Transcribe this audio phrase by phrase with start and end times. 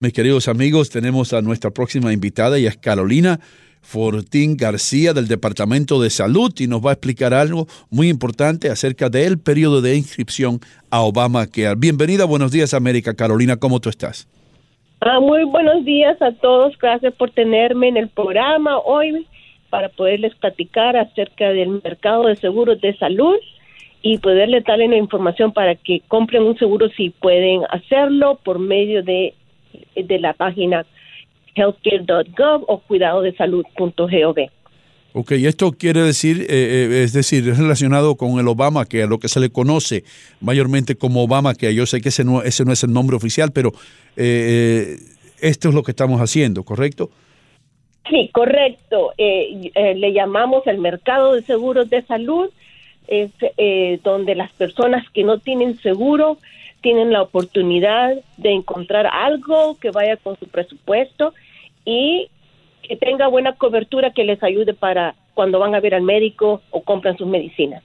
[0.00, 3.40] Mis queridos amigos, tenemos a nuestra próxima invitada, ella es Carolina
[3.80, 9.08] Fortín García del Departamento de Salud y nos va a explicar algo muy importante acerca
[9.08, 10.60] del periodo de inscripción
[10.92, 11.74] a Obamacare.
[11.76, 13.14] Bienvenida, buenos días América.
[13.14, 14.28] Carolina, ¿cómo tú estás?
[15.00, 16.78] Ah, muy buenos días a todos.
[16.78, 19.26] Gracias por tenerme en el programa hoy
[19.68, 23.34] para poderles platicar acerca del mercado de seguros de salud
[24.02, 29.02] y poderles darle la información para que compren un seguro si pueden hacerlo por medio
[29.02, 29.34] de,
[29.94, 30.86] de la página
[31.54, 34.50] healthcare.gov o cuidadodesalud.gov.
[35.14, 39.28] Ok, esto quiere decir, eh, eh, es decir, es relacionado con el Obamacare, lo que
[39.28, 40.04] se le conoce
[40.40, 41.74] mayormente como Obamacare.
[41.74, 43.72] Yo sé que ese no, ese no es el nombre oficial, pero
[44.16, 47.10] eh, eh, esto es lo que estamos haciendo, ¿correcto?
[48.08, 49.12] Sí, correcto.
[49.18, 52.50] Eh, eh, le llamamos el mercado de seguros de salud,
[53.06, 56.38] es eh, donde las personas que no tienen seguro
[56.80, 61.34] tienen la oportunidad de encontrar algo que vaya con su presupuesto
[61.84, 62.28] y
[62.82, 66.82] que tenga buena cobertura que les ayude para cuando van a ver al médico o
[66.82, 67.82] compran sus medicinas.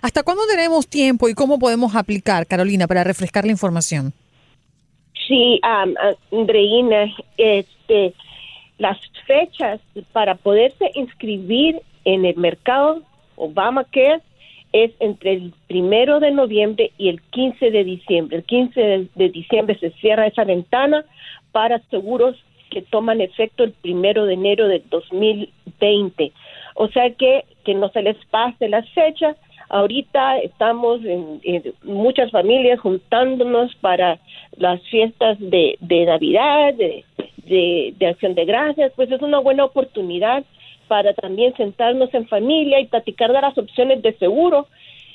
[0.00, 4.12] ¿Hasta cuándo tenemos tiempo y cómo podemos aplicar, Carolina, para refrescar la información?
[5.28, 5.94] Sí, am,
[6.32, 8.14] Andreina, este,
[8.78, 9.80] las fechas
[10.12, 13.02] para poderse inscribir en el mercado
[13.36, 14.22] Obamacare
[14.84, 18.36] es entre el primero de noviembre y el 15 de diciembre.
[18.38, 21.04] El 15 de, diciembre se cierra esa ventana
[21.52, 22.36] para seguros
[22.70, 26.32] que toman efecto el primero de enero del 2020.
[26.74, 29.36] O sea que, que no se les pase las fechas.
[29.70, 31.40] Ahorita estamos en,
[31.82, 34.18] muchas familias juntándonos para
[34.58, 37.04] las fiestas de, de Navidad, de,
[37.96, 40.44] de Acción de Gracias, pues es una buena oportunidad
[40.88, 44.66] para también sentarnos en familia y platicar de las opciones de seguro.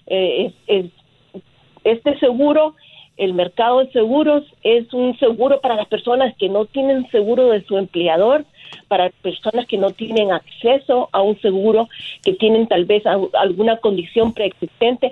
[0.08, 1.42] Eh, es- es-
[1.84, 2.76] este seguro,
[3.18, 7.64] el mercado de seguros, es un seguro para las personas que no tienen seguro de
[7.64, 8.46] su empleador,
[8.88, 11.88] para personas que no tienen acceso a un seguro,
[12.24, 15.12] que tienen tal vez al- alguna condición preexistente.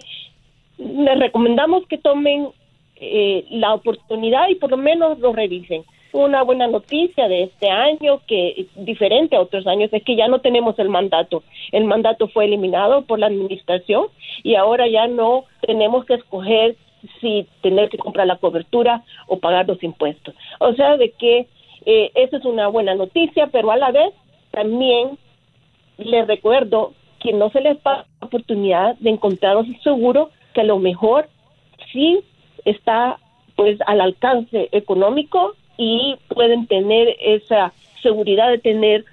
[0.77, 2.49] Les recomendamos que tomen
[3.01, 5.83] eh, la oportunidad y por lo menos lo revisen.
[6.11, 10.39] Una buena noticia de este año, que diferente a otros años, es que ya no
[10.39, 11.43] tenemos el mandato.
[11.71, 14.07] El mandato fue eliminado por la administración
[14.41, 16.75] y ahora ya no tenemos que escoger
[17.21, 20.33] si tener que comprar la cobertura o pagar los impuestos.
[20.59, 21.47] O sea, de que
[21.85, 24.13] eh, eso es una buena noticia, pero a la vez
[24.51, 25.17] también
[25.97, 30.65] les recuerdo que no se les pasa la oportunidad de encontrar un seguro que a
[30.65, 31.27] lo mejor
[31.91, 32.19] sí
[32.65, 33.19] está
[33.55, 37.73] pues al alcance económico y pueden tener esa
[38.03, 39.05] seguridad de tener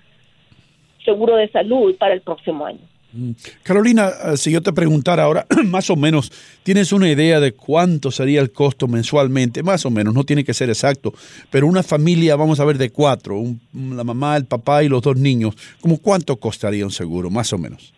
[1.05, 2.81] seguro de salud para el próximo año.
[3.13, 3.31] Mm.
[3.63, 6.31] Carolina, eh, si yo te preguntara ahora, más o menos,
[6.65, 9.63] ¿tienes una idea de cuánto sería el costo mensualmente?
[9.63, 11.15] Más o menos, no tiene que ser exacto,
[11.49, 13.61] pero una familia, vamos a ver, de cuatro, un-
[13.97, 17.59] la mamá, el papá y los dos niños, ¿cómo cuánto costaría un seguro, más o
[17.59, 17.95] menos?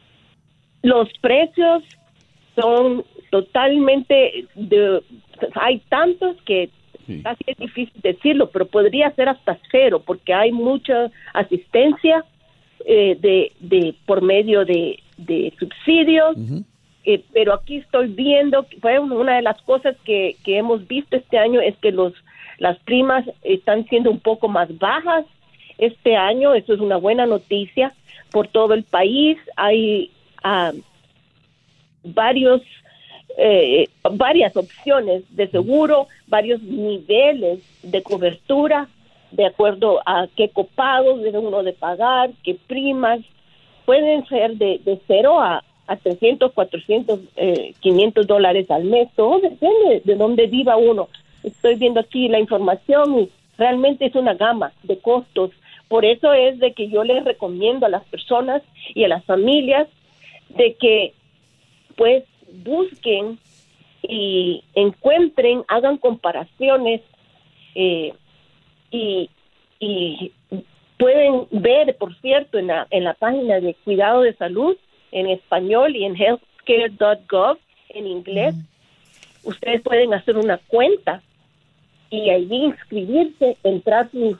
[0.83, 1.83] Los precios
[2.55, 5.03] son totalmente de,
[5.55, 6.69] hay tantos que
[7.23, 12.25] casi es difícil decirlo, pero podría ser hasta cero porque hay mucha asistencia
[12.85, 16.37] eh, de, de por medio de, de subsidios.
[17.05, 21.39] Eh, pero aquí estoy viendo, fue una de las cosas que, que hemos visto este
[21.39, 22.13] año es que los
[22.59, 25.25] las primas están siendo un poco más bajas
[25.79, 27.93] este año, eso es una buena noticia
[28.31, 29.39] por todo el país.
[29.57, 30.11] Hay
[30.43, 30.73] ah,
[32.03, 32.61] varios
[33.41, 38.89] eh, varias opciones de seguro, varios niveles de cobertura,
[39.31, 43.21] de acuerdo a qué copagos debe uno de pagar, qué primas,
[43.87, 49.39] pueden ser de, de cero a, a 300, 400, eh, 500 dólares al mes, todo
[49.39, 51.09] depende de dónde viva uno.
[51.45, 55.53] Estoy viendo aquí la información y realmente es una gama de costos.
[55.87, 58.63] Por eso es de que yo les recomiendo a las personas
[58.95, 59.87] y a las familias
[60.49, 61.15] de que
[61.97, 62.25] pues
[62.65, 63.39] busquen
[64.03, 67.01] y encuentren, hagan comparaciones
[67.75, 68.13] eh,
[68.91, 69.31] y,
[69.79, 70.33] y
[70.99, 74.77] pueden ver, por cierto, en la, en la página de Cuidado de Salud
[75.13, 77.59] en español y en healthcare.gov
[77.91, 78.55] en inglés,
[79.45, 81.23] ustedes pueden hacer una cuenta
[82.11, 84.37] y ahí inscribirse, entrar su,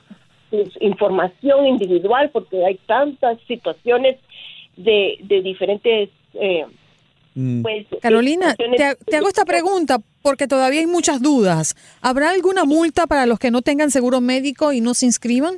[0.51, 4.17] su información individual, porque hay tantas situaciones
[4.77, 6.11] de, de diferentes...
[6.35, 6.67] Eh,
[7.63, 11.77] pues, Carolina, te, te hago esta pregunta porque todavía hay muchas dudas.
[12.01, 15.55] ¿Habrá alguna multa para los que no tengan seguro médico y no se inscriban?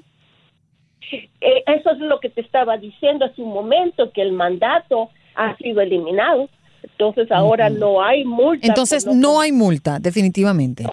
[1.12, 5.56] Eh, eso es lo que te estaba diciendo hace un momento, que el mandato ha
[5.56, 6.48] sido eliminado.
[6.82, 8.66] Entonces ahora no hay multa.
[8.66, 10.84] Entonces lo no hay multa, definitivamente.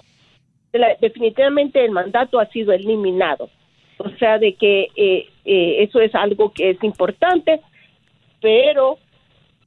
[0.72, 3.48] la- definitivamente el mandato ha sido eliminado.
[3.98, 7.60] O sea, de que eh, eh, eso es algo que es importante,
[8.40, 8.98] pero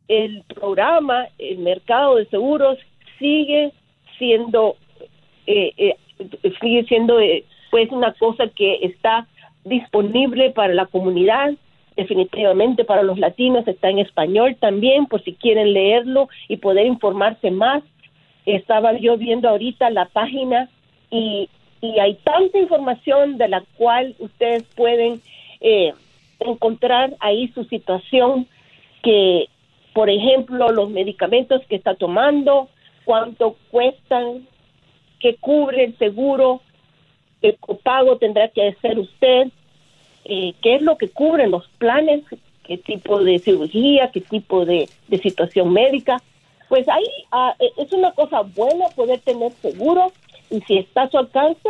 [0.07, 2.77] el programa, el mercado de seguros
[3.19, 3.71] sigue
[4.17, 4.75] siendo,
[5.47, 5.95] eh, eh,
[6.59, 9.27] sigue siendo eh, pues una cosa que está
[9.63, 11.53] disponible para la comunidad,
[11.95, 17.51] definitivamente para los latinos, está en español también, por si quieren leerlo y poder informarse
[17.51, 17.83] más.
[18.45, 20.69] Estaba yo viendo ahorita la página
[21.09, 21.47] y,
[21.81, 25.21] y hay tanta información de la cual ustedes pueden
[25.59, 25.93] eh,
[26.39, 28.47] encontrar ahí su situación
[29.03, 29.47] que,
[29.93, 32.69] por ejemplo, los medicamentos que está tomando,
[33.03, 34.47] cuánto cuestan,
[35.19, 36.61] qué cubre el seguro,
[37.41, 39.47] qué copago tendrá que hacer usted,
[40.25, 42.23] eh, qué es lo que cubren los planes,
[42.63, 44.87] qué tipo de cirugía, qué tipo de,
[45.21, 46.21] situación médica.
[46.69, 50.11] Pues ahí ah, eh, es una cosa buena poder tener seguro
[50.49, 51.69] y si está a su alcance,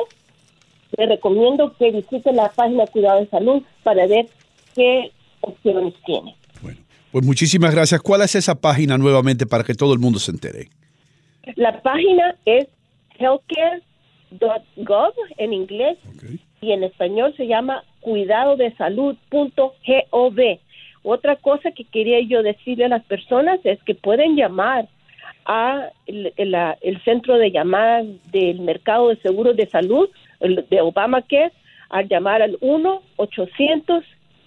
[0.98, 4.28] le recomiendo que visite la página Cuidado de Salud para ver
[4.76, 6.36] qué opciones tiene.
[7.12, 8.02] Pues muchísimas gracias.
[8.02, 10.68] ¿Cuál es esa página nuevamente para que todo el mundo se entere?
[11.56, 12.68] La página es
[13.20, 15.98] healthcare.gov en inglés
[16.62, 20.40] y en español se llama cuidadodesalud.gov.
[21.04, 24.88] Otra cosa que quería yo decirle a las personas es que pueden llamar
[25.46, 30.08] a el, el- la- el centro de llamadas del mercado de seguros de salud
[30.40, 31.52] el de Obamacare
[31.90, 34.04] al llamar al 1 800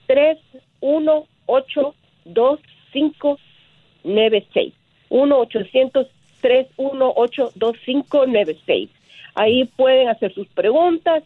[0.06, 1.94] 318
[2.24, 4.72] 2596
[5.08, 6.06] 1 800
[6.40, 8.90] 318 2596
[9.34, 11.22] ahí pueden hacer sus preguntas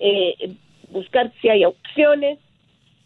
[0.00, 0.54] eh,
[0.90, 2.38] buscar si hay opciones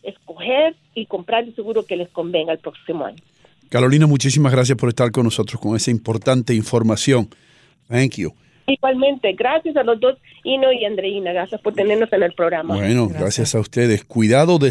[0.03, 3.23] escoger y comprar el seguro que les convenga el próximo año
[3.69, 7.29] Carolina, muchísimas gracias por estar con nosotros con esa importante información.
[7.89, 8.33] Thank you.
[8.67, 12.77] Igualmente, gracias a los dos, Ino y Andreina, gracias por tenernos en el programa.
[12.77, 14.05] Bueno, gracias a ustedes.
[14.05, 14.71] Cuidado de